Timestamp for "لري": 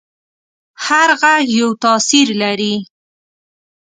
2.41-2.75